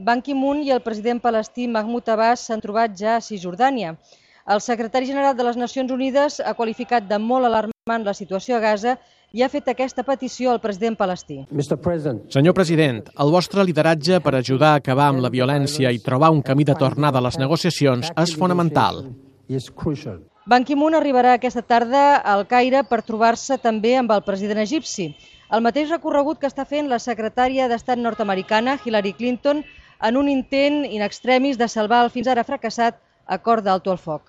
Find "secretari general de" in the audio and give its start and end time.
4.64-5.44